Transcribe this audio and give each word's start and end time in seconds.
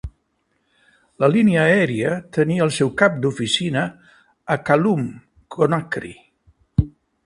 La 1.23 1.29
línia 1.33 1.65
aèria 1.73 2.15
tenia 2.39 2.65
el 2.67 2.73
seu 2.79 2.91
cap 3.03 3.21
d'oficina 3.27 3.87
a 4.57 4.61
Kaloum, 4.71 5.09
Conakry. 5.59 6.17